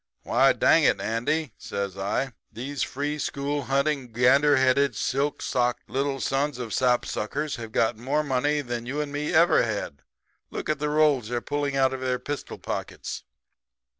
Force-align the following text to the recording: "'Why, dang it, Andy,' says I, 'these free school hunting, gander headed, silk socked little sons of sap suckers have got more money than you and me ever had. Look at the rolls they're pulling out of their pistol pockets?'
"'Why, 0.23 0.51
dang 0.53 0.83
it, 0.83 0.99
Andy,' 0.99 1.53
says 1.59 1.95
I, 1.95 2.33
'these 2.51 2.81
free 2.81 3.19
school 3.19 3.65
hunting, 3.65 4.11
gander 4.11 4.57
headed, 4.57 4.95
silk 4.95 5.43
socked 5.43 5.87
little 5.91 6.19
sons 6.19 6.57
of 6.57 6.73
sap 6.73 7.05
suckers 7.05 7.57
have 7.57 7.71
got 7.71 7.97
more 7.99 8.23
money 8.23 8.61
than 8.61 8.87
you 8.87 8.99
and 8.99 9.11
me 9.11 9.31
ever 9.31 9.61
had. 9.61 10.01
Look 10.49 10.69
at 10.69 10.79
the 10.79 10.89
rolls 10.89 11.27
they're 11.29 11.39
pulling 11.39 11.75
out 11.75 11.93
of 11.93 12.01
their 12.01 12.17
pistol 12.17 12.57
pockets?' 12.57 13.23